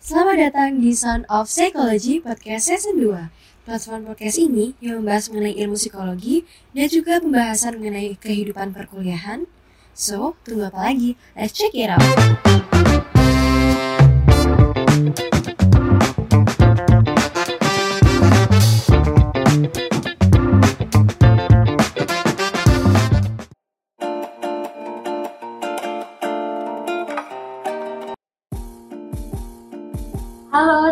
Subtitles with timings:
[0.00, 3.28] Selamat datang di Sound of Psychology Podcast Season 2.
[3.68, 9.44] Platform podcast ini yang membahas mengenai ilmu psikologi dan juga pembahasan mengenai kehidupan perkuliahan.
[9.92, 11.20] So, tunggu apa lagi?
[11.36, 13.09] Let's check it out!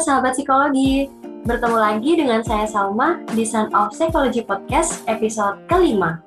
[0.08, 1.12] Sahabat psikologi,
[1.44, 6.24] bertemu lagi dengan saya Salma di Sound of Psychology Podcast episode kelima.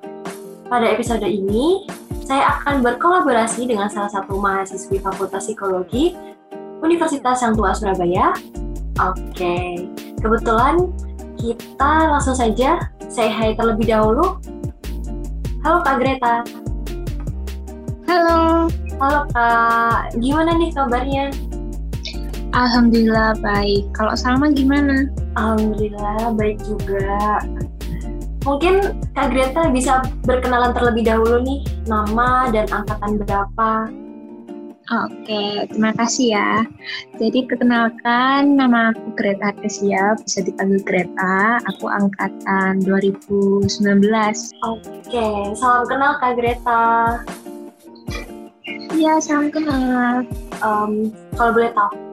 [0.69, 1.89] Pada episode ini,
[2.21, 6.13] saya akan berkolaborasi dengan salah satu mahasiswi Fakultas Psikologi
[6.85, 8.37] Universitas Sang Tua Surabaya.
[9.01, 9.89] Oke,
[10.21, 10.85] kebetulan
[11.41, 14.37] kita langsung saja say hi terlebih dahulu.
[15.65, 16.45] Halo Kak Greta.
[18.05, 18.69] Halo.
[19.01, 21.33] Halo Kak, gimana nih kabarnya?
[22.51, 23.87] Alhamdulillah baik.
[23.95, 25.07] Kalau Salma gimana?
[25.39, 27.39] Alhamdulillah baik juga.
[28.41, 33.87] Mungkin Kak Greta bisa berkenalan terlebih dahulu nih, nama dan angkatan berapa?
[34.91, 36.51] Oke, terima kasih ya.
[37.15, 41.63] Jadi perkenalkan nama aku Greta Artesia, bisa dipanggil Greta.
[41.69, 43.71] Aku angkatan 2019.
[44.67, 46.83] Oke, salam kenal Kak Greta.
[48.91, 50.27] Iya, salam kenal.
[50.59, 52.10] Um, kalau boleh tahu,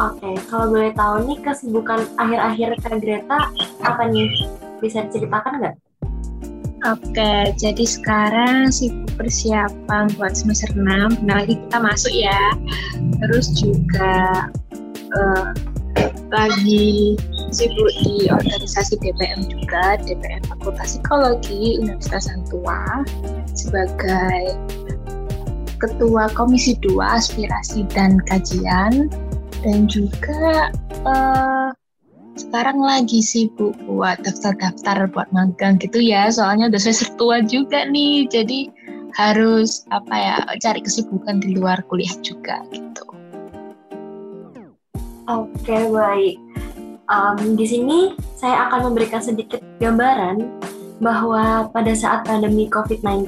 [0.00, 3.52] Oke, kalau boleh tahu nih kesibukan akhir-akhir Kak Greta
[3.84, 4.32] apa nih?
[4.80, 5.76] Bisa diceritakan nggak?
[6.88, 12.56] Oke, jadi sekarang sibuk persiapan buat semester 6, bentar lagi kita masuk ya.
[13.20, 14.48] Terus juga
[15.12, 15.52] uh,
[16.32, 17.20] lagi
[17.52, 23.04] sibuk di organisasi DPM juga, DPM Fakultas Psikologi Universitas Santua
[23.52, 24.56] sebagai
[25.76, 29.12] Ketua Komisi 2 Aspirasi dan Kajian
[29.60, 30.72] dan juga
[31.04, 31.68] uh,
[32.38, 38.24] sekarang lagi sibuk buat daftar-daftar buat magang gitu ya soalnya udah semester tua juga nih
[38.32, 38.72] jadi
[39.18, 43.04] harus apa ya cari kesibukan di luar kuliah juga gitu.
[45.26, 46.36] Oke baik.
[47.10, 50.46] Um, di sini saya akan memberikan sedikit gambaran
[51.02, 53.26] bahwa pada saat pandemi COVID-19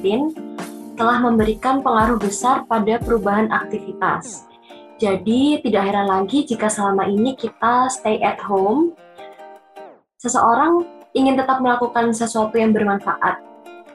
[0.94, 4.46] telah memberikan pengaruh besar pada perubahan aktivitas
[5.02, 8.94] jadi tidak heran lagi jika selama ini kita stay at home,
[10.22, 13.42] seseorang ingin tetap melakukan sesuatu yang bermanfaat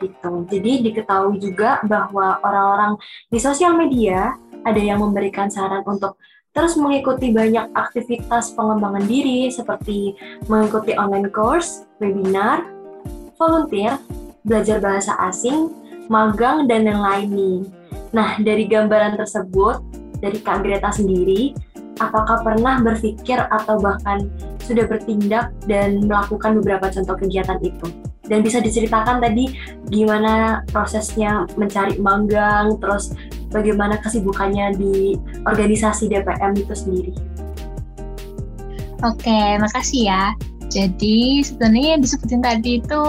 [0.03, 0.43] gitu.
[0.51, 2.99] Jadi diketahui juga bahwa orang-orang
[3.31, 4.35] di sosial media
[4.67, 6.19] ada yang memberikan saran untuk
[6.51, 10.11] terus mengikuti banyak aktivitas pengembangan diri seperti
[10.51, 12.67] mengikuti online course, webinar,
[13.39, 13.95] volunteer,
[14.43, 15.71] belajar bahasa asing,
[16.11, 17.63] magang, dan yang lain.
[18.11, 19.79] Nah, dari gambaran tersebut,
[20.21, 21.53] dari Kak Greta sendiri,
[22.01, 24.29] apakah pernah berpikir atau bahkan
[24.61, 27.87] sudah bertindak dan melakukan beberapa contoh kegiatan itu?
[28.27, 29.55] Dan bisa diceritakan tadi
[29.87, 33.15] gimana prosesnya mencari manggang, terus
[33.49, 35.15] bagaimana kesibukannya di
[35.47, 37.13] organisasi DPM itu sendiri?
[39.05, 40.23] Oke, makasih ya.
[40.67, 43.01] Jadi sebenarnya yang disebutin tadi itu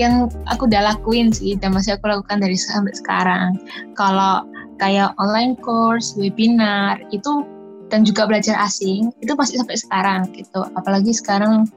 [0.00, 3.60] yang aku udah lakuin sih dan masih aku lakukan dari sampai sekarang.
[3.92, 4.48] Kalau
[4.82, 7.46] kayak online course, webinar itu
[7.86, 10.66] dan juga belajar asing itu masih sampai sekarang gitu.
[10.74, 11.70] Apalagi sekarang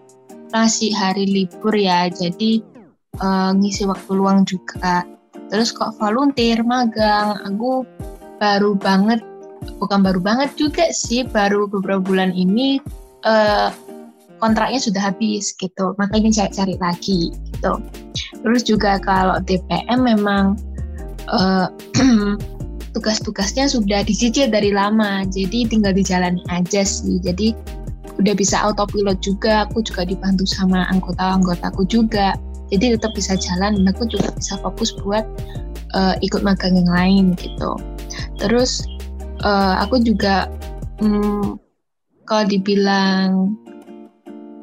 [0.50, 2.66] masih hari libur ya, jadi
[3.22, 5.06] uh, ngisi waktu luang juga.
[5.54, 7.86] Terus kok volunteer, magang, aku
[8.42, 9.22] baru banget,
[9.78, 12.82] bukan baru banget juga sih, baru beberapa bulan ini
[13.22, 13.70] uh,
[14.42, 17.20] kontraknya sudah habis gitu, makanya cari-cari lagi
[17.54, 17.78] gitu.
[18.42, 20.58] Terus juga kalau DPM memang
[21.30, 21.70] uh,
[22.96, 27.20] tugas-tugasnya sudah dicicil dari lama, jadi tinggal dijalani aja sih.
[27.20, 27.52] Jadi
[28.16, 32.40] udah bisa autopilot juga, aku juga dibantu sama anggota-anggotaku juga.
[32.72, 35.28] Jadi tetap bisa jalan dan aku juga bisa fokus buat
[35.94, 37.76] uh, ikut magang yang lain gitu.
[38.40, 38.88] Terus
[39.44, 40.48] uh, aku juga
[41.04, 41.60] um,
[42.26, 43.60] kalau dibilang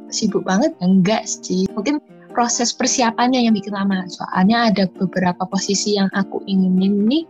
[0.08, 1.68] sibuk banget enggak sih.
[1.76, 2.00] Mungkin
[2.32, 4.08] proses persiapannya yang bikin lama.
[4.08, 7.24] Soalnya ada beberapa posisi yang aku inginin nih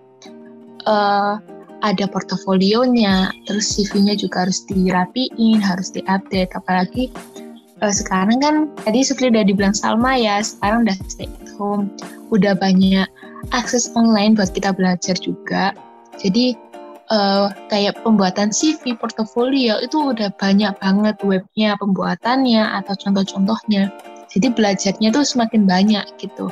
[0.87, 1.39] uh,
[1.83, 6.55] ada portofolionya, terus CV-nya juga harus dirapiin, harus diupdate.
[6.55, 7.11] Apalagi
[7.83, 8.55] uh, sekarang kan
[8.87, 11.91] tadi seperti udah dibilang Salma ya, sekarang udah stay at home,
[12.31, 13.07] udah banyak
[13.51, 15.75] akses online buat kita belajar juga.
[16.23, 16.55] Jadi
[17.11, 23.91] uh, kayak pembuatan CV, portofolio itu udah banyak banget webnya, pembuatannya atau contoh-contohnya.
[24.33, 26.49] Jadi belajarnya tuh semakin banyak gitu.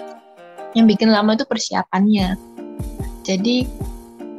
[0.76, 2.36] Yang bikin lama itu persiapannya.
[3.24, 3.64] Jadi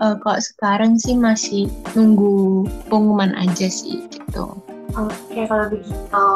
[0.02, 4.58] uh, kalau sekarang sih masih nunggu pengumuman aja sih gitu.
[4.98, 6.28] Oke kalau begitu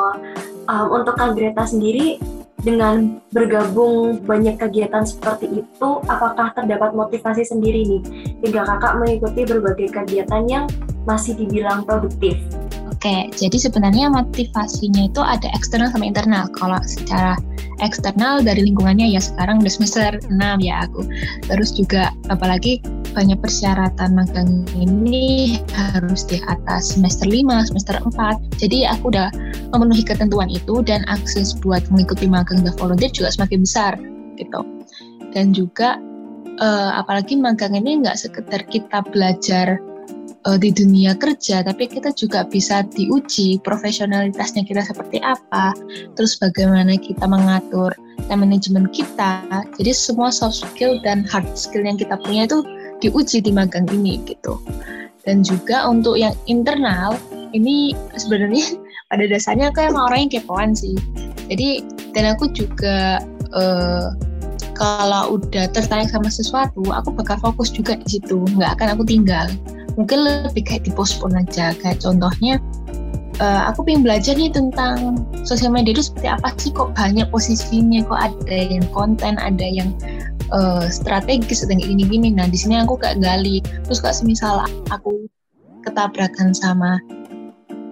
[0.69, 2.21] um, untuk Kak Greta sendiri
[2.65, 8.01] dengan bergabung banyak kegiatan seperti itu, apakah terdapat motivasi sendiri nih
[8.41, 10.65] hingga kakak mengikuti berbagai kegiatan yang
[11.06, 12.33] masih dibilang produktif?
[12.89, 16.50] Oke, jadi sebenarnya motivasinya itu ada eksternal sama internal.
[16.57, 17.38] Kalau secara
[17.85, 21.06] eksternal dari lingkungannya ya sekarang udah semester 6 ya aku.
[21.45, 22.81] Terus juga apalagi
[23.15, 28.59] banyak persyaratan magang ini harus di atas semester 5, semester 4.
[28.59, 29.31] Jadi aku udah
[29.71, 33.95] memenuhi ketentuan itu dan akses buat mengikuti magang dan volunteer juga semakin besar
[34.35, 34.62] gitu.
[35.31, 35.95] Dan juga
[36.59, 39.79] uh, apalagi magang ini nggak sekedar kita belajar
[40.45, 45.73] uh, di dunia kerja, tapi kita juga bisa diuji profesionalitasnya kita seperti apa,
[46.15, 47.91] terus bagaimana kita mengatur
[48.27, 49.44] time management kita.
[49.75, 52.63] Jadi semua soft skill dan hard skill yang kita punya itu
[53.00, 54.59] diuji di magang ini gitu.
[55.25, 57.18] Dan juga untuk yang internal,
[57.51, 58.77] ini sebenarnya
[59.09, 60.95] pada dasarnya aku emang orang yang kepoan sih.
[61.50, 63.21] Jadi dan aku juga
[63.53, 64.13] uh,
[64.75, 69.48] kalau udah tertarik sama sesuatu, aku bakal fokus juga di situ, nggak akan aku tinggal.
[69.95, 71.71] Mungkin lebih kayak dipospon aja.
[71.80, 72.59] Kayak contohnya
[73.39, 76.71] uh, aku pengen belajar nih tentang sosial media itu seperti apa sih?
[76.75, 78.03] Kok banyak posisinya?
[78.03, 79.95] Kok ada yang konten ada yang
[80.53, 82.30] uh, strategis ada yang gini-gini.
[82.33, 83.63] Nah di sini aku kayak gali.
[83.88, 85.25] Terus kayak semisal aku
[85.86, 86.97] ketabrakan sama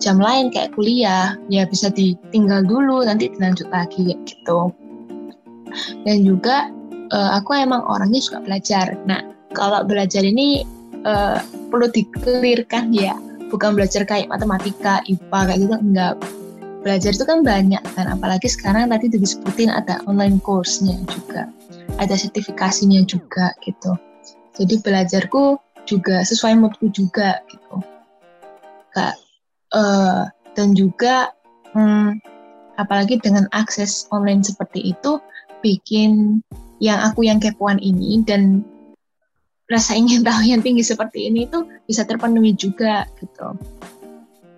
[0.02, 4.74] jam lain kayak kuliah ya bisa ditinggal dulu nanti dilanjut lagi gitu.
[6.06, 6.70] Dan juga
[7.16, 8.94] uh, aku emang orangnya suka belajar.
[9.08, 9.24] Nah
[9.56, 10.66] kalau belajar ini
[11.08, 11.40] uh,
[11.72, 13.16] perlu dikelirkan ya.
[13.54, 16.18] Bukan belajar kayak matematika IPA kayak gitu enggak.
[16.82, 21.48] Belajar itu kan banyak kan apalagi sekarang tadi disebutin ada online course-nya juga
[21.98, 23.94] ada sertifikasinya juga gitu.
[24.54, 27.82] Jadi belajarku juga sesuai moodku juga gitu.
[28.94, 29.16] Kak
[29.74, 31.34] uh, dan juga
[31.74, 32.22] hmm,
[32.78, 35.18] apalagi dengan akses online seperti itu
[35.66, 36.42] bikin
[36.78, 38.62] yang aku yang kepoan ini dan
[39.72, 43.58] rasa ingin tahu yang tinggi seperti ini itu bisa terpenuhi juga gitu.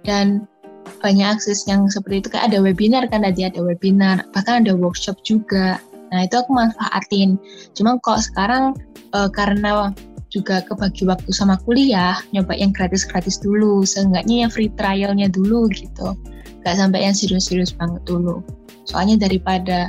[0.04, 0.46] Dan
[1.02, 5.18] banyak akses yang seperti itu kayak ada webinar kan tadi ada webinar bahkan ada workshop
[5.26, 5.82] juga
[6.14, 7.40] nah itu aku manfaatin.
[7.74, 8.78] Cuma kok sekarang
[9.14, 9.94] e, karena
[10.36, 13.88] juga kebagi waktu sama kuliah nyoba yang gratis-gratis dulu.
[13.88, 16.12] Seenggaknya yang free trialnya dulu gitu.
[16.60, 18.44] Nggak sampai yang serius-serius banget dulu.
[18.84, 19.88] Soalnya daripada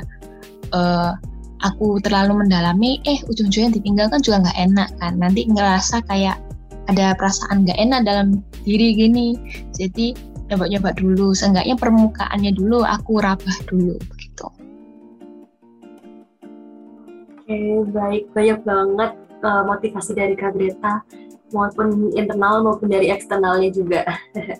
[0.71, 1.19] uh,
[1.67, 5.13] aku terlalu mendalami eh ujung-ujungnya ditinggalkan juga nggak enak kan.
[5.19, 6.39] Nanti ngerasa kayak
[6.87, 9.35] ada perasaan nggak enak dalam diri gini.
[9.75, 10.15] Jadi
[10.47, 11.35] nyoba-nyoba dulu.
[11.35, 13.99] Seenggaknya permukaannya dulu aku rabah dulu
[17.47, 18.23] oke baik.
[18.35, 20.99] Banyak banget uh, motivasi dari Kak Greta
[21.55, 24.03] maupun internal maupun dari eksternalnya juga.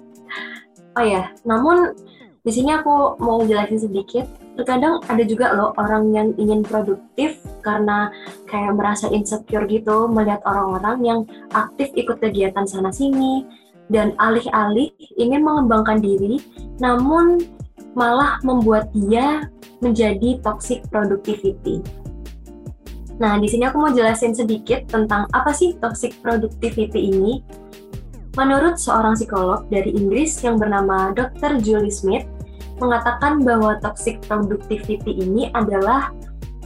[0.97, 1.93] Oh ya namun
[2.41, 4.25] di sini aku mau jelasin sedikit.
[4.57, 8.09] Terkadang ada juga loh orang yang ingin produktif karena
[8.49, 11.19] kayak merasa insecure gitu melihat orang-orang yang
[11.53, 13.45] aktif ikut kegiatan sana sini
[13.93, 14.89] dan alih-alih
[15.21, 16.41] ingin mengembangkan diri
[16.81, 17.45] namun
[17.93, 19.45] malah membuat dia
[19.77, 21.85] menjadi toxic productivity.
[23.17, 27.41] Nah, di sini aku mau jelasin sedikit tentang apa sih toxic productivity ini.
[28.37, 31.57] Menurut seorang psikolog dari Inggris yang bernama Dr.
[31.57, 32.29] Julie Smith,
[32.77, 36.13] mengatakan bahwa toxic productivity ini adalah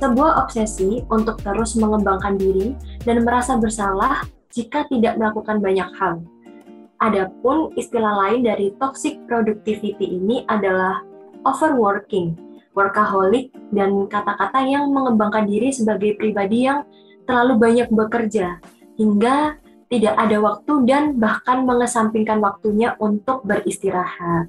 [0.04, 2.76] sebuah obsesi untuk terus mengembangkan diri
[3.08, 6.20] dan merasa bersalah jika tidak melakukan banyak hal.
[7.00, 11.02] Adapun istilah lain dari toxic productivity ini adalah
[11.48, 12.36] overworking,
[12.72, 16.88] workaholic, dan kata-kata yang mengembangkan diri sebagai pribadi yang
[17.28, 18.60] terlalu banyak bekerja
[19.00, 19.60] hingga
[19.92, 24.48] tidak ada waktu dan bahkan mengesampingkan waktunya untuk beristirahat.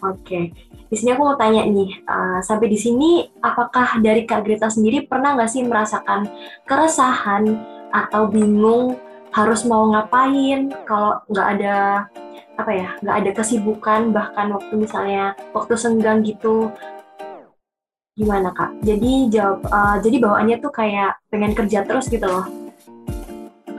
[0.00, 0.54] Oke,
[0.88, 5.04] di sini aku mau tanya nih, uh, sampai di sini apakah dari Kak Greta sendiri
[5.04, 6.24] pernah nggak sih merasakan
[6.64, 7.44] keresahan
[7.92, 8.96] atau bingung
[9.34, 11.76] harus mau ngapain kalau nggak ada
[12.56, 16.72] apa ya, nggak ada kesibukan bahkan waktu misalnya waktu senggang gitu,
[18.18, 18.82] gimana Kak?
[18.82, 22.46] Jadi jawab, uh, jadi bawaannya tuh kayak pengen kerja terus gitu loh.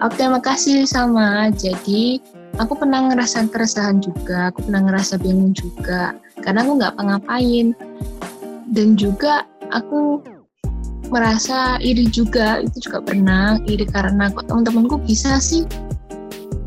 [0.02, 1.54] Oke, makasih sama.
[1.54, 2.20] Jadi
[2.58, 7.68] aku pernah ngerasa keresahan juga, aku pernah ngerasa bingung juga karena aku nggak ngapain
[8.74, 10.20] dan juga aku
[11.12, 15.68] merasa iri juga itu juga pernah iri karena kok teman-temanku bisa sih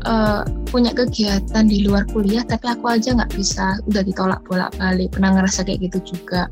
[0.05, 5.41] uh, punya kegiatan di luar kuliah tapi aku aja nggak bisa udah ditolak bolak-balik pernah
[5.41, 6.45] ngerasa kayak gitu juga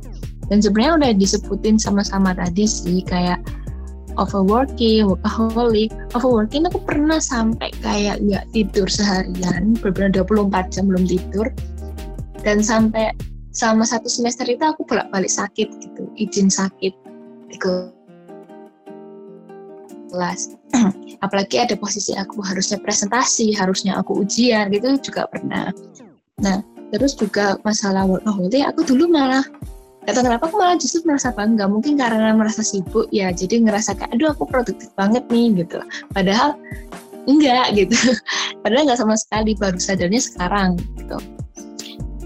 [0.54, 3.42] dan sebenarnya udah disebutin sama-sama tadi sih kayak
[4.22, 5.90] overworking, workaholic.
[6.14, 11.50] Overworking aku pernah sampai kayak nggak tidur seharian, benar-benar 24 jam belum tidur.
[12.46, 13.18] Dan sampai
[13.50, 16.94] sama satu semester itu aku bolak-balik sakit gitu, izin sakit
[17.50, 17.58] di
[20.14, 20.54] kelas.
[21.26, 25.74] Apalagi ada posisi aku harusnya presentasi, harusnya aku ujian gitu juga pernah.
[26.46, 26.62] Nah,
[26.94, 29.42] terus juga masalah workaholic, aku dulu malah
[30.04, 31.66] Gak tahu kenapa aku malah justru merasa bangga.
[31.72, 35.80] Mungkin karena merasa sibuk ya, jadi ngerasa kayak, aduh aku produktif banget nih gitu.
[36.12, 36.60] Padahal
[37.24, 37.96] enggak gitu.
[38.64, 41.18] Padahal nggak sama sekali, baru sadarnya sekarang gitu.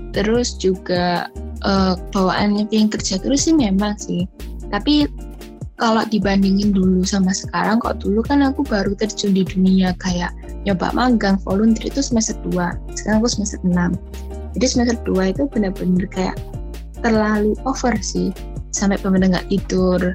[0.10, 1.30] Terus juga
[1.62, 4.26] uh, bawaannya pengen kerja terus sih memang sih.
[4.74, 5.06] Tapi
[5.78, 10.34] kalau dibandingin dulu sama sekarang, kok dulu kan aku baru terjun di dunia kayak
[10.66, 12.98] nyoba magang, volunteer itu semester 2.
[12.98, 13.94] Sekarang aku semester 6.
[14.58, 16.36] Jadi semester 2 itu benar-benar kayak
[17.02, 18.34] terlalu over sih.
[18.74, 20.14] Sampai benar nggak tidur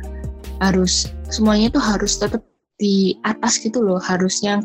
[0.62, 2.42] harus semuanya itu harus tetap
[2.78, 3.98] di atas gitu loh.
[3.98, 4.62] Harus yang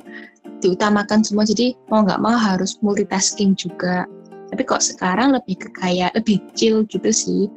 [0.59, 1.45] diutamakan semua.
[1.45, 4.05] Jadi mau nggak mau harus multitasking juga.
[4.47, 7.49] Tapi kok sekarang lebih ke kayak lebih chill gitu sih.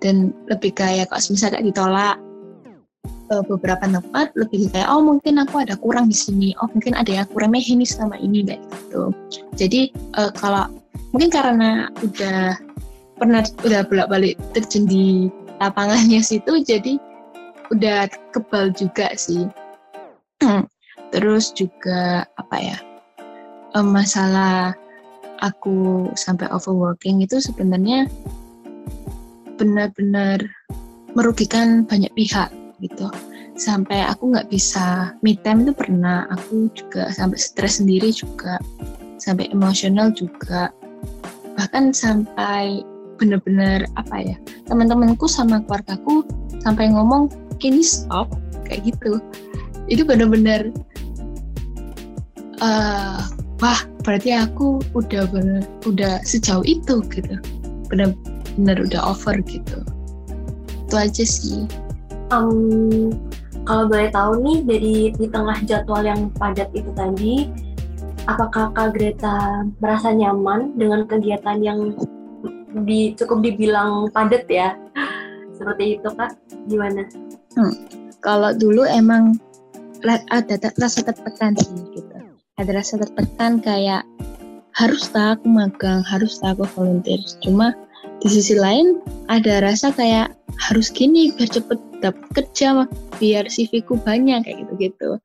[0.00, 2.16] Dan lebih kayak kok misalnya ditolak
[3.30, 6.48] uh, beberapa tempat lebih kayak oh mungkin aku ada kurang di sini.
[6.60, 9.02] Oh mungkin ada yang remehin nih selama ini kayak gitu.
[9.56, 9.80] Jadi
[10.18, 10.66] uh, kalau
[11.14, 12.58] mungkin karena udah
[13.20, 15.28] pernah udah bolak-balik terjun di
[15.60, 16.96] lapangannya situ jadi
[17.70, 19.44] udah kebal juga sih.
[21.12, 22.78] Terus juga apa ya
[23.78, 24.74] masalah
[25.38, 28.10] aku sampai overworking itu sebenarnya
[29.54, 30.42] benar-benar
[31.14, 32.50] merugikan banyak pihak
[32.80, 33.06] gitu.
[33.60, 38.56] Sampai aku nggak bisa me time itu pernah aku juga sampai stres sendiri juga
[39.20, 40.72] sampai emosional juga.
[41.54, 42.80] Bahkan sampai
[43.20, 44.36] bener-bener apa ya
[44.66, 46.24] teman-temanku sama keluargaku
[46.64, 47.28] sampai ngomong
[47.60, 48.32] kini stop
[48.64, 49.20] kayak gitu.
[49.92, 50.72] Itu bener-bener
[52.64, 53.20] uh,
[53.60, 57.36] wah berarti aku udah bener udah sejauh itu gitu.
[57.92, 59.84] Bener-bener udah over gitu.
[60.88, 61.68] Itu aja sih.
[62.32, 63.12] Um,
[63.68, 67.50] kalau boleh tahu nih dari di tengah jadwal yang padat itu tadi
[68.30, 71.98] apakah Kak Greta merasa nyaman dengan kegiatan yang
[72.86, 74.78] di cukup dibilang padat ya
[75.58, 76.32] seperti itu kak
[76.70, 77.04] gimana?
[77.54, 77.74] Hmm.
[78.20, 79.36] Kalau dulu emang
[80.06, 82.16] ada rasa tertekan sih gitu.
[82.56, 84.04] Ada rasa tertekan kayak
[84.76, 87.20] harus tak aku magang, harus tak aku volunteer.
[87.44, 87.76] Cuma
[88.20, 92.88] di sisi lain ada rasa kayak harus gini biar cepet dapat kerja
[93.20, 95.20] biar CV ku banyak kayak gitu-gitu.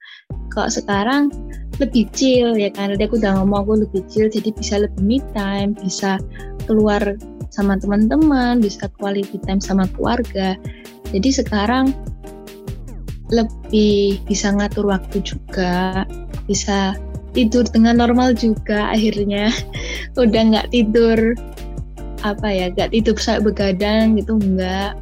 [0.51, 1.31] Kalau sekarang
[1.79, 5.17] lebih chill ya kan, tadi aku udah ngomong aku lebih chill jadi bisa lebih me
[5.35, 6.19] time, bisa
[6.67, 7.03] keluar
[7.55, 10.59] sama teman-teman, bisa quality time sama keluarga.
[11.15, 11.95] Jadi sekarang
[13.31, 16.03] lebih bisa ngatur waktu juga,
[16.45, 16.99] bisa
[17.35, 19.51] tidur dengan normal juga akhirnya
[20.23, 21.35] udah nggak tidur
[22.23, 24.95] apa ya nggak tidur saya begadang gitu enggak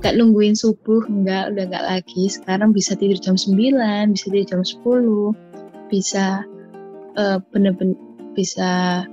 [0.00, 4.62] nggak nungguin subuh enggak udah nggak lagi sekarang bisa tidur jam 9 bisa tidur jam
[4.64, 6.42] 10 bisa
[7.20, 7.94] uh, bener-bener
[8.32, 9.04] bisa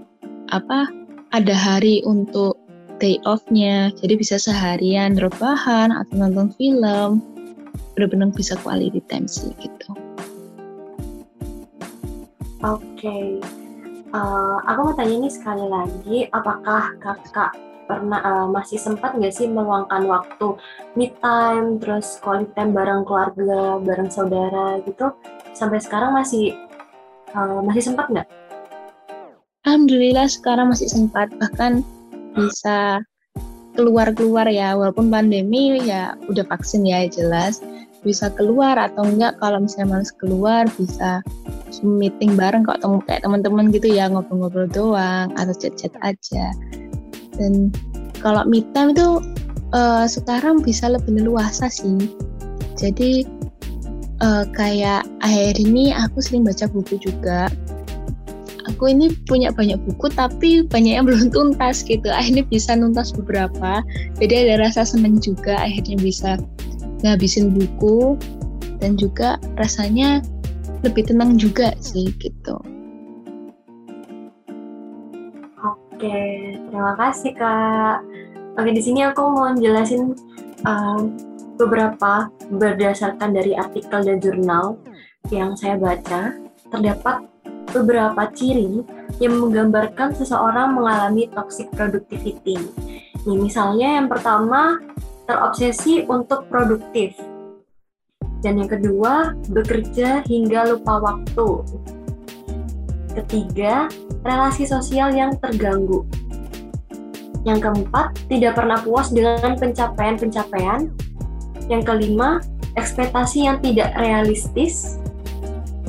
[0.50, 0.88] apa
[1.36, 2.63] ada hari untuk
[3.04, 7.20] day off-nya jadi bisa seharian rebahan atau nonton film.
[8.00, 9.92] Benar-benar bisa quality time sih gitu.
[12.64, 12.80] Oke.
[12.96, 13.28] Okay.
[14.16, 17.52] uh, eh, aku mau tanya nih sekali lagi apakah kakak
[17.84, 20.56] pernah uh, masih sempat nggak sih meluangkan waktu
[20.96, 25.12] me time terus quality time bareng keluarga bareng saudara gitu?
[25.52, 26.56] Sampai sekarang masih
[27.36, 28.32] uh, masih sempat nggak?
[29.68, 31.28] Alhamdulillah sekarang masih sempat.
[31.36, 31.84] Bahkan
[32.36, 33.02] bisa
[33.74, 34.78] keluar-keluar ya.
[34.78, 37.62] Walaupun pandemi ya udah vaksin ya jelas.
[38.04, 41.24] Bisa keluar atau enggak kalau misalnya males keluar bisa
[41.82, 46.52] meeting bareng kok temu kayak teman-teman gitu ya ngobrol-ngobrol doang atau chat-chat aja.
[47.40, 47.72] Dan
[48.20, 49.24] kalau meet time itu
[49.72, 52.12] uh, sekarang bisa lebih leluasa sih.
[52.76, 53.24] Jadi
[54.20, 57.48] uh, kayak akhir ini aku sering baca buku juga
[58.74, 62.10] aku ini punya banyak buku tapi banyak yang belum tuntas gitu.
[62.10, 63.86] Akhirnya bisa nuntas beberapa.
[64.18, 66.42] Jadi ada rasa seneng juga akhirnya bisa
[67.06, 68.18] ngabisin buku.
[68.84, 70.20] Dan juga rasanya
[70.84, 72.60] lebih tenang juga sih gitu.
[75.64, 76.20] Oke
[76.68, 78.04] terima kasih kak.
[78.60, 80.12] Oke di sini aku mau jelasin
[80.68, 81.00] uh,
[81.56, 84.76] beberapa berdasarkan dari artikel dan jurnal
[85.32, 86.36] yang saya baca
[86.68, 87.24] terdapat
[87.74, 88.86] beberapa ciri
[89.18, 92.56] yang menggambarkan seseorang mengalami toxic productivity.
[93.26, 94.78] Nih, misalnya yang pertama
[95.26, 97.16] terobsesi untuk produktif.
[98.44, 101.64] Dan yang kedua, bekerja hingga lupa waktu.
[103.16, 103.88] Ketiga,
[104.28, 106.04] relasi sosial yang terganggu.
[107.48, 110.92] Yang keempat, tidak pernah puas dengan pencapaian-pencapaian.
[111.72, 112.44] Yang kelima,
[112.76, 115.00] ekspektasi yang tidak realistis.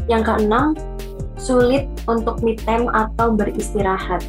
[0.07, 0.79] Yang keenam,
[1.45, 4.25] sulit untuk me time atau beristirahat.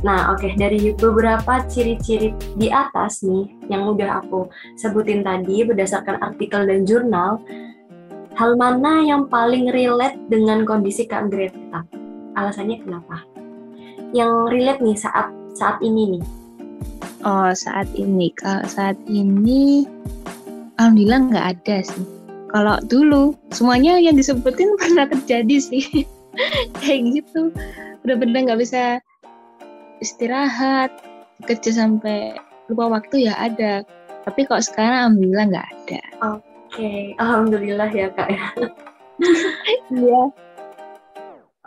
[0.00, 4.48] Nah, oke okay, dari beberapa ciri-ciri di atas nih yang udah aku
[4.80, 7.36] sebutin tadi berdasarkan artikel dan jurnal,
[8.32, 11.84] hal mana yang paling relate dengan kondisi Kak Greta?
[12.32, 13.20] Alasannya kenapa?
[14.16, 16.24] Yang relate nih saat saat ini nih.
[17.20, 18.32] Oh, saat ini.
[18.32, 19.84] Kalau saat ini
[20.80, 22.06] alhamdulillah nggak ada sih.
[22.48, 26.08] Kalau dulu semuanya yang disebutin pernah terjadi sih.
[26.82, 27.52] Kayak gitu.
[28.04, 28.82] Bener-bener nggak bisa
[30.00, 30.90] istirahat,
[31.44, 32.36] kerja sampai
[32.72, 33.84] lupa waktu ya ada.
[34.24, 36.00] Tapi kok sekarang alhamdulillah nggak ada.
[36.36, 37.02] Oke, okay.
[37.20, 38.46] alhamdulillah ya kak ya.
[39.92, 40.22] Iya.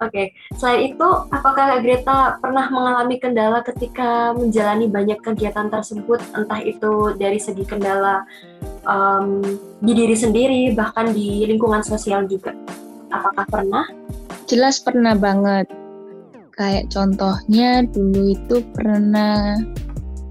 [0.02, 0.28] Oke, okay.
[0.58, 7.14] selain itu, apakah Kak Greta pernah mengalami kendala ketika menjalani banyak kegiatan tersebut, entah itu
[7.14, 8.26] dari segi kendala
[8.90, 9.46] um,
[9.86, 12.58] di diri sendiri, bahkan di lingkungan sosial juga?
[13.14, 13.86] Apakah pernah?
[14.44, 15.72] Jelas pernah banget.
[16.54, 19.58] Kayak contohnya dulu itu pernah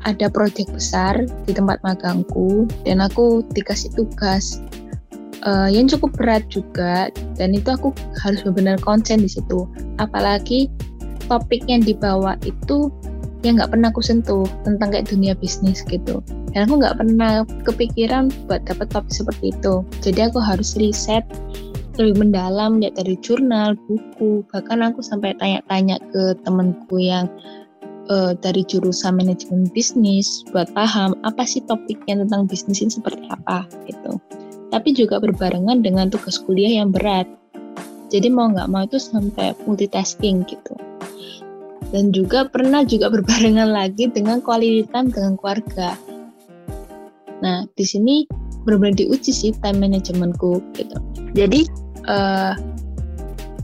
[0.07, 4.63] ada proyek besar di tempat magangku dan aku dikasih tugas
[5.47, 9.67] uh, yang cukup berat juga dan itu aku harus benar-benar konsen di situ.
[9.99, 10.71] Apalagi
[11.27, 12.91] topik yang dibawa itu
[13.43, 16.23] yang nggak pernah aku sentuh tentang kayak dunia bisnis gitu.
[16.55, 19.83] Dan aku nggak pernah kepikiran buat dapat topik seperti itu.
[19.99, 21.27] Jadi aku harus riset
[22.01, 27.29] lebih mendalam lihat dari jurnal, buku, bahkan aku sampai tanya-tanya ke temanku yang
[28.09, 33.69] uh, dari jurusan manajemen bisnis buat paham apa sih topiknya tentang bisnis ini seperti apa
[33.87, 34.19] gitu.
[34.73, 37.29] Tapi juga berbarengan dengan tugas kuliah yang berat.
[38.09, 40.75] Jadi mau nggak mau itu sampai multitasking gitu.
[41.93, 45.93] Dan juga pernah juga berbarengan lagi dengan time dengan keluarga.
[47.43, 48.25] Nah, di sini
[48.65, 50.97] benar-benar diuji sih time managementku gitu.
[51.35, 51.67] Jadi
[52.07, 52.55] uh,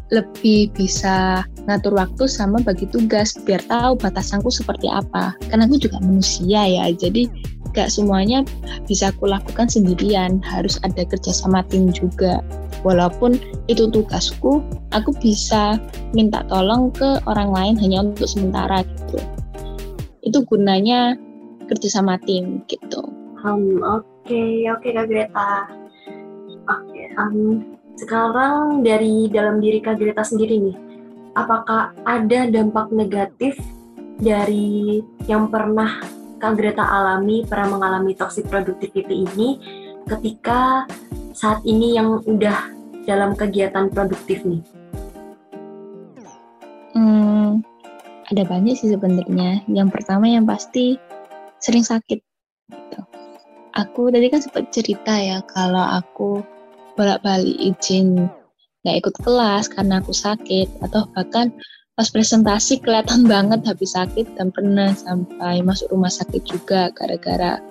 [0.08, 5.36] lebih bisa ngatur waktu sama bagi tugas biar tahu batasanku seperti apa.
[5.52, 7.28] Karena aku juga manusia ya, jadi
[7.76, 8.40] gak semuanya
[8.88, 12.40] bisa aku lakukan sendirian, harus ada kerja sama tim juga.
[12.86, 13.36] Walaupun
[13.68, 14.64] itu tugasku,
[14.96, 15.76] aku bisa
[16.16, 19.20] minta tolong ke orang lain hanya untuk sementara gitu.
[20.24, 21.20] Itu gunanya
[21.68, 23.04] kerja sama tim gitu.
[23.44, 24.68] Um, oke, okay.
[24.68, 25.50] oke okay, Kak Greta.
[26.68, 27.64] Oke, okay, um,
[27.96, 30.76] sekarang dari dalam diri Kak Greta sendiri nih,
[31.32, 33.56] apakah ada dampak negatif
[34.20, 36.04] dari yang pernah
[36.36, 39.56] Kak Greta alami, pernah mengalami toxic productivity ini
[40.04, 40.84] ketika
[41.32, 42.68] saat ini yang udah
[43.08, 44.60] dalam kegiatan produktif nih?
[46.92, 47.64] Hmm,
[48.28, 49.64] ada banyak sih sebenarnya.
[49.72, 51.00] Yang pertama yang pasti
[51.64, 52.20] sering sakit.
[52.68, 53.07] Gitu.
[53.78, 56.42] Aku tadi kan sempat cerita ya kalau aku
[56.98, 58.26] bolak-balik izin
[58.82, 61.54] nggak ikut kelas karena aku sakit atau bahkan
[61.94, 67.62] pas presentasi kelihatan banget habis sakit dan pernah sampai masuk rumah sakit juga gara-gara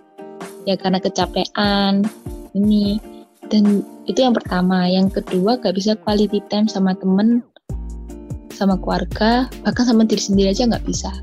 [0.64, 2.08] ya karena kecapean
[2.56, 3.00] ini.
[3.48, 3.80] Dan
[4.12, 4.92] itu yang pertama.
[4.92, 7.40] Yang kedua gak bisa quality time sama temen
[8.52, 11.14] sama keluarga bahkan sama diri sendiri aja nggak bisa.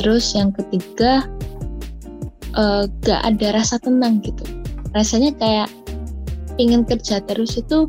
[0.00, 1.28] Terus yang ketiga
[2.56, 4.42] uh, gak ada rasa tenang gitu.
[4.96, 5.68] Rasanya kayak
[6.58, 7.86] ingin kerja terus itu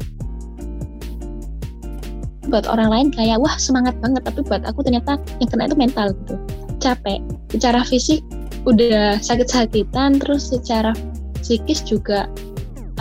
[2.50, 4.22] buat orang lain kayak wah semangat banget.
[4.28, 6.36] Tapi buat aku ternyata yang kena itu mental gitu.
[6.82, 7.22] Capek.
[7.54, 8.22] Secara fisik
[8.70, 10.94] udah sakit-sakitan terus secara
[11.42, 12.30] psikis juga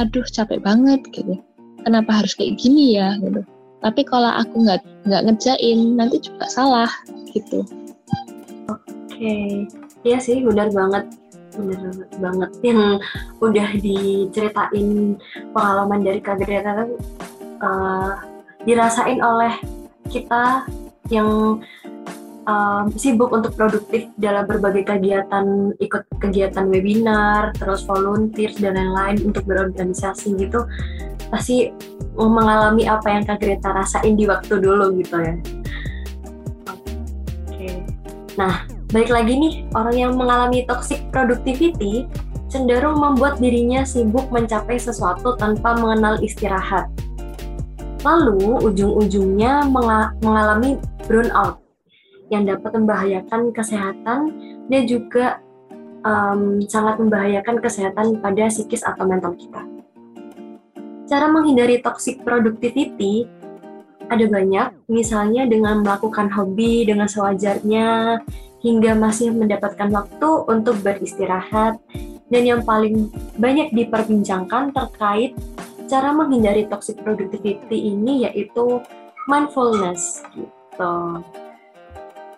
[0.00, 1.36] aduh capek banget gitu.
[1.84, 3.16] Kenapa harus kayak gini ya?
[3.20, 3.44] gitu.
[3.80, 6.90] Tapi kalau aku nggak nggak ngerjain nanti juga salah
[7.32, 7.64] gitu.
[8.68, 8.84] Oke.
[9.16, 9.68] Okay.
[10.04, 11.04] iya sih benar banget
[11.56, 12.50] bener banget.
[12.62, 12.82] Yang
[13.42, 14.88] udah diceritain
[15.54, 16.86] pengalaman dari Kak Greta
[17.62, 18.14] uh,
[18.64, 19.54] dirasain oleh
[20.10, 20.66] kita
[21.10, 21.60] yang
[22.46, 29.44] um, sibuk untuk produktif dalam berbagai kegiatan ikut kegiatan webinar terus volunteer dan lain-lain untuk
[29.46, 30.64] berorganisasi gitu
[31.30, 31.70] pasti
[32.18, 35.34] mengalami apa yang Kak Greta rasain di waktu dulu gitu ya.
[37.46, 37.70] Oke.
[38.34, 42.10] Nah Baik lagi nih, orang yang mengalami toxic productivity
[42.50, 46.90] cenderung membuat dirinya sibuk mencapai sesuatu tanpa mengenal istirahat.
[48.02, 49.62] Lalu, ujung-ujungnya
[50.18, 50.74] mengalami
[51.06, 51.62] burnout
[52.34, 54.20] yang dapat membahayakan kesehatan
[54.66, 55.38] dan juga
[56.02, 59.62] um, sangat membahayakan kesehatan pada psikis atau mental kita.
[61.06, 63.30] Cara menghindari toxic productivity
[64.10, 68.18] ada banyak, misalnya dengan melakukan hobi dengan sewajarnya,
[68.60, 71.80] hingga masih mendapatkan waktu untuk beristirahat,
[72.28, 73.08] dan yang paling
[73.40, 75.32] banyak diperbincangkan terkait
[75.88, 78.82] cara menghindari toxic productivity ini yaitu
[79.26, 80.94] mindfulness gitu.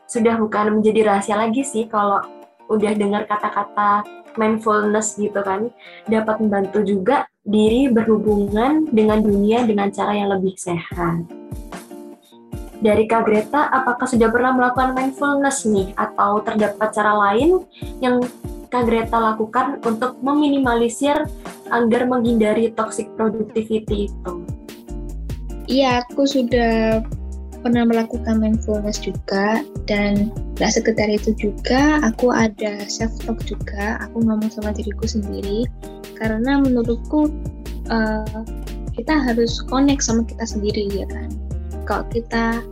[0.08, 2.20] Sudah bukan menjadi rahasia lagi sih kalau
[2.68, 4.04] udah dengar kata-kata
[4.40, 5.68] mindfulness gitu kan,
[6.08, 11.41] dapat membantu juga diri berhubungan dengan dunia dengan cara yang lebih sehat.
[12.82, 15.94] Dari Kak Greta, apakah sudah pernah melakukan mindfulness nih?
[15.94, 17.62] Atau terdapat cara lain
[18.02, 18.18] yang
[18.74, 21.14] Kak Greta lakukan untuk meminimalisir
[21.70, 24.32] agar menghindari toxic productivity itu?
[25.70, 27.06] Iya, aku sudah
[27.62, 34.18] pernah melakukan mindfulness juga dan gak sekedar itu juga aku ada self talk juga aku
[34.26, 35.70] ngomong sama diriku sendiri
[36.18, 37.30] karena menurutku
[37.86, 38.42] uh,
[38.98, 41.30] kita harus connect sama kita sendiri ya kan
[41.88, 42.62] kalau kita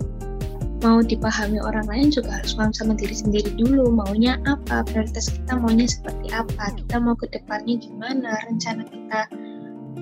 [0.80, 5.60] mau dipahami orang lain juga harus paham sama diri sendiri dulu maunya apa prioritas kita
[5.60, 9.28] maunya seperti apa kita mau ke depannya gimana rencana kita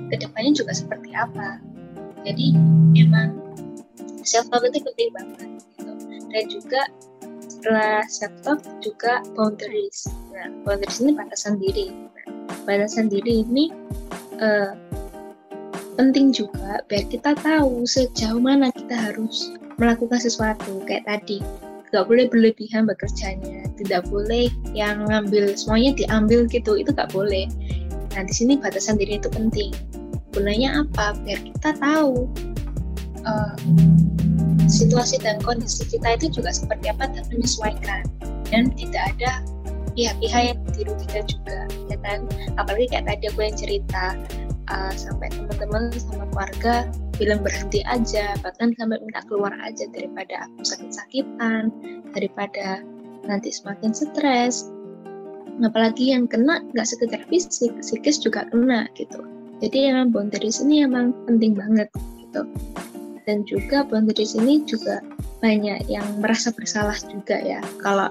[0.08, 1.60] ke depannya juga seperti apa.
[2.24, 2.56] Jadi
[2.98, 3.36] emang
[4.24, 5.92] self talk itu penting banget gitu.
[6.28, 6.82] Dan juga
[7.46, 10.08] setelah self talk juga boundaries.
[10.34, 11.92] Nah boundaries ini batasan diri.
[11.92, 12.26] Nah,
[12.64, 13.70] batasan diri ini
[14.40, 14.72] uh,
[15.98, 19.50] penting juga biar kita tahu sejauh mana kita harus
[19.82, 20.78] melakukan sesuatu.
[20.86, 21.42] Kayak tadi
[21.90, 23.66] nggak boleh berlebihan bekerjanya.
[23.74, 24.46] Tidak boleh
[24.78, 26.78] yang ngambil semuanya diambil gitu.
[26.78, 27.50] Itu nggak boleh.
[28.14, 29.74] Nah di sini batasan diri itu penting.
[30.30, 31.18] Gunanya apa?
[31.26, 32.30] Biar kita tahu
[33.26, 33.58] uh,
[34.70, 38.06] situasi dan kondisi kita itu juga seperti apa dan menyesuaikan.
[38.48, 39.42] Dan tidak ada
[39.98, 42.22] pihak-pihak yang dirugikan juga ya kan?
[42.54, 44.14] Apalagi kayak tadi aku yang cerita
[44.70, 46.74] uh, sampai teman-teman sama keluarga
[47.16, 48.36] bilang berhenti aja.
[48.40, 51.72] Bahkan sampai minta keluar aja daripada aku sakit-sakitan
[52.12, 52.84] daripada
[53.26, 54.70] nanti semakin stres.
[55.58, 59.26] Apalagi yang kena nggak sekedar fisik psikis juga kena gitu.
[59.58, 61.90] Jadi yang boundaries ini emang penting banget
[62.22, 62.46] gitu.
[63.26, 65.02] Dan juga boundaries ini juga
[65.42, 67.58] banyak yang merasa bersalah juga ya.
[67.82, 68.10] Kalau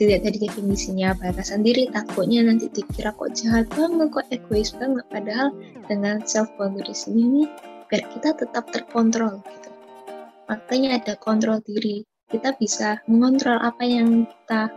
[0.00, 5.04] dilihat dari definisinya batasan diri takutnya nanti dikira kok jahat banget kok egois banget.
[5.12, 5.52] Padahal
[5.92, 7.44] dengan self boundaries ini
[7.92, 9.70] biar kita tetap terkontrol gitu.
[10.48, 12.08] Makanya ada kontrol diri.
[12.32, 14.72] Kita bisa mengontrol apa yang kita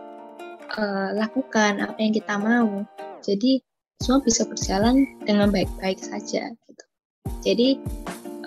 [0.75, 2.83] uh, lakukan apa yang kita mau.
[3.23, 3.63] Jadi
[4.03, 6.85] semua bisa berjalan dengan baik-baik saja gitu.
[7.39, 7.79] Jadi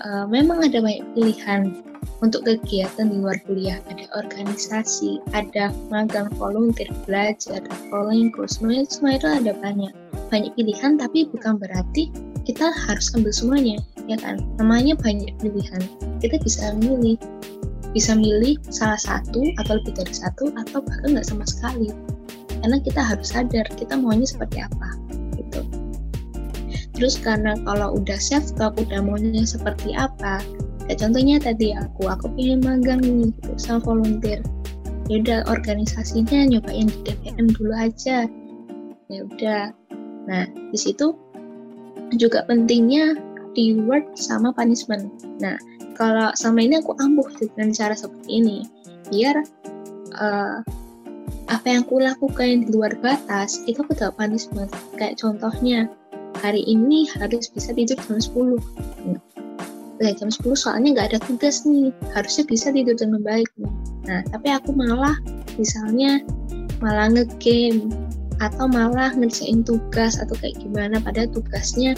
[0.07, 1.75] uh, memang ada banyak pilihan
[2.23, 3.83] untuk kegiatan di luar kuliah.
[3.91, 9.93] Ada organisasi, ada magang volunteer, belajar, following course, semuanya, semua itu ada banyak
[10.31, 12.11] banyak pilihan tapi bukan berarti
[12.43, 14.39] kita harus ambil semuanya ya kan?
[14.63, 15.83] Namanya banyak pilihan.
[16.23, 17.19] Kita bisa milih
[17.91, 21.91] bisa milih salah satu atau lebih dari satu atau bahkan nggak sama sekali.
[22.63, 25.06] Karena kita harus sadar kita maunya seperti apa
[26.97, 30.41] terus karena kalau udah self talk udah maunya seperti apa
[30.87, 34.41] ya contohnya tadi aku aku pilih magang nih gitu, volunteer.
[35.07, 38.27] Ya udah organisasinya nyobain di DPM dulu aja.
[39.07, 39.71] Ya udah.
[40.27, 41.15] Nah di situ
[42.19, 43.15] juga pentingnya
[43.55, 45.11] reward sama punishment.
[45.39, 45.55] Nah
[45.95, 48.67] kalau sama ini aku ampuh dengan cara seperti ini.
[49.11, 49.47] Biar
[50.19, 50.59] uh,
[51.47, 54.71] apa yang aku lakukan di luar batas itu aku dapat punishment.
[54.99, 55.87] Kayak contohnya
[56.41, 58.61] hari ini harus bisa tidur jam 10
[60.01, 61.93] nah, jam 10 soalnya nggak ada tugas nih.
[62.13, 63.49] Harusnya bisa tidur dengan baik.
[64.05, 65.17] Nah tapi aku malah
[65.57, 66.21] misalnya
[66.85, 67.89] malah ngegame
[68.45, 71.97] atau malah ngerjain tugas atau kayak gimana padahal tugasnya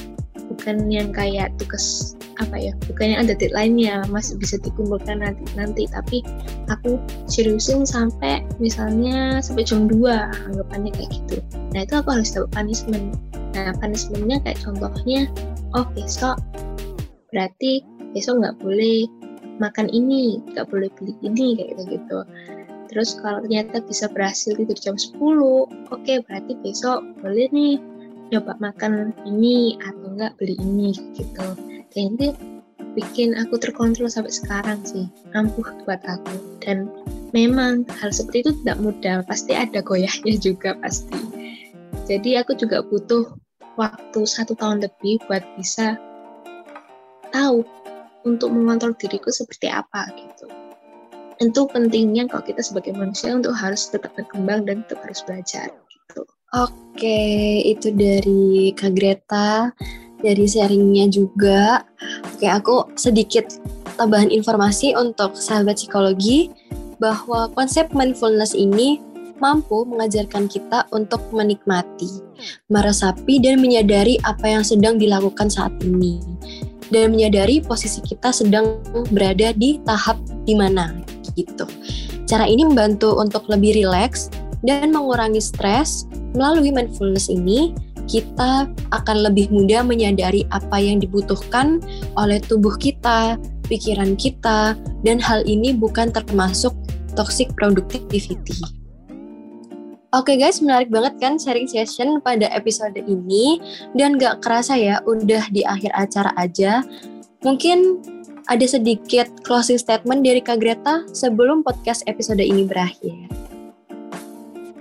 [0.55, 5.91] bukan yang kayak tugas apa ya bukan yang ada deadline-nya masih bisa dikumpulkan nanti nanti.
[5.91, 6.23] Tapi
[6.71, 9.99] aku seriusin sampai misalnya sampai jam 2
[10.55, 11.43] anggapannya kayak gitu.
[11.75, 13.19] Nah itu aku harus dapat punishment
[13.67, 15.27] nah punishmentnya kayak contohnya
[15.75, 16.39] oh besok
[17.35, 17.83] berarti
[18.15, 19.09] besok nggak boleh
[19.59, 22.19] makan ini nggak boleh beli ini kayak gitu gitu
[22.89, 27.77] terus kalau ternyata bisa berhasil tidur jam 10 oke okay, berarti besok boleh nih
[28.29, 31.47] coba makan ini atau enggak beli ini gitu.
[31.97, 32.37] Dan itu
[32.93, 36.61] bikin aku terkontrol sampai sekarang sih ampuh buat aku.
[36.61, 36.93] Dan
[37.33, 41.19] memang hal seperti itu tidak mudah pasti ada goyahnya juga pasti.
[42.09, 43.29] Jadi aku juga butuh
[43.79, 45.95] waktu satu tahun lebih buat bisa
[47.31, 47.63] tahu
[48.27, 50.51] untuk mengontrol diriku seperti apa gitu.
[51.39, 56.27] Itu pentingnya kalau kita sebagai manusia untuk harus tetap berkembang dan tetap harus belajar gitu.
[56.51, 57.23] Oke,
[57.63, 59.71] itu dari Kak Greta.
[60.19, 61.87] dari sharingnya juga.
[62.35, 63.47] Oke, aku sedikit
[63.95, 66.51] tambahan informasi untuk sahabat psikologi
[66.99, 68.99] bahwa konsep mindfulness ini
[69.39, 72.23] mampu mengajarkan kita untuk menikmati,
[72.71, 76.21] meresapi, dan menyadari apa yang sedang dilakukan saat ini.
[76.89, 78.81] Dan menyadari posisi kita sedang
[79.13, 80.17] berada di tahap
[80.49, 80.97] di mana
[81.37, 81.69] gitu.
[82.25, 84.33] Cara ini membantu untuk lebih rileks
[84.67, 86.05] dan mengurangi stres.
[86.37, 87.73] Melalui mindfulness ini,
[88.09, 91.81] kita akan lebih mudah menyadari apa yang dibutuhkan
[92.17, 93.37] oleh tubuh kita,
[93.69, 94.75] pikiran kita,
[95.05, 96.73] dan hal ini bukan termasuk
[97.13, 98.78] toxic productivity.
[100.09, 103.61] Oke okay guys, menarik banget kan sharing session pada episode ini
[103.93, 106.81] dan gak kerasa ya udah di akhir acara aja.
[107.45, 108.01] Mungkin
[108.49, 113.29] ada sedikit closing statement dari Kak Greta sebelum podcast episode ini berakhir.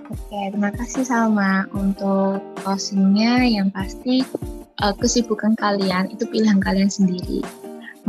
[0.08, 4.24] Oke, terima kasih Salma untuk closingnya yang pasti
[4.80, 7.44] uh, kesibukan kalian itu pilihan kalian sendiri.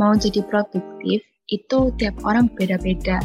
[0.00, 1.20] Mau jadi produktif
[1.52, 3.20] itu tiap orang beda-beda.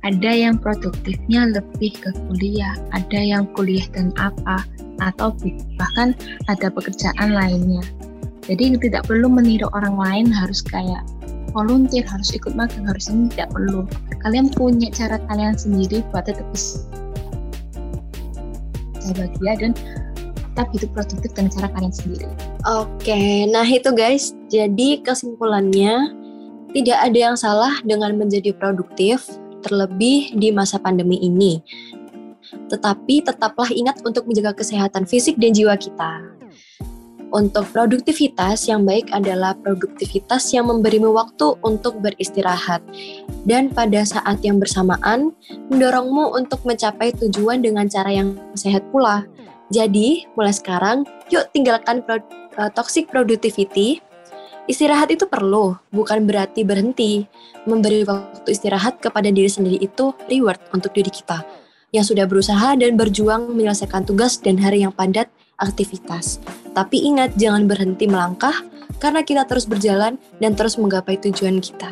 [0.00, 4.64] Ada yang produktifnya lebih ke kuliah, ada yang kuliah dan apa,
[5.00, 5.36] atau
[5.76, 6.16] bahkan
[6.48, 7.84] ada pekerjaan lainnya.
[8.48, 11.04] Jadi tidak perlu meniru orang lain harus kayak
[11.52, 13.84] volunteer, harus ikut magang, harus ini tidak perlu.
[14.24, 16.48] Kalian punya cara kalian sendiri buat tetap
[19.10, 19.72] bahagia dan
[20.38, 22.26] tetap hidup produktif dengan cara kalian sendiri.
[22.66, 24.34] Oke, nah itu guys.
[24.50, 26.14] Jadi kesimpulannya
[26.70, 29.26] tidak ada yang salah dengan menjadi produktif,
[29.62, 31.60] terlebih di masa pandemi ini.
[32.68, 36.40] Tetapi tetaplah ingat untuk menjaga kesehatan fisik dan jiwa kita.
[37.30, 42.82] Untuk produktivitas yang baik adalah produktivitas yang memberimu waktu untuk beristirahat
[43.46, 45.30] dan pada saat yang bersamaan
[45.70, 49.22] mendorongmu untuk mencapai tujuan dengan cara yang sehat pula.
[49.70, 52.18] Jadi, mulai sekarang yuk tinggalkan pro
[52.58, 54.02] uh, toxic productivity.
[54.70, 57.26] Istirahat itu perlu, bukan berarti berhenti.
[57.66, 61.42] Memberi waktu istirahat kepada diri sendiri itu reward untuk diri kita
[61.90, 65.26] yang sudah berusaha dan berjuang menyelesaikan tugas dan hari yang padat
[65.58, 66.38] aktivitas.
[66.70, 68.54] Tapi ingat, jangan berhenti melangkah
[69.02, 71.90] karena kita terus berjalan dan terus menggapai tujuan kita.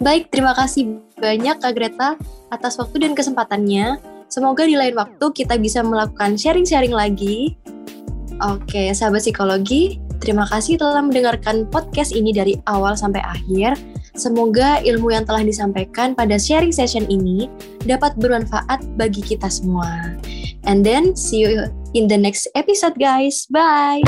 [0.00, 2.16] Baik, terima kasih banyak Kak Greta
[2.48, 4.00] atas waktu dan kesempatannya.
[4.32, 7.60] Semoga di lain waktu kita bisa melakukan sharing-sharing lagi.
[8.40, 13.74] Oke, sahabat psikologi, terima kasih telah mendengarkan podcast ini dari awal sampai akhir.
[14.14, 17.50] Semoga ilmu yang telah disampaikan pada sharing session ini
[17.82, 20.14] dapat bermanfaat bagi kita semua.
[20.62, 23.50] And then see you in the next episode guys.
[23.50, 24.06] Bye.